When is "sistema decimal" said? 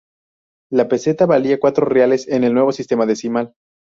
2.71-3.53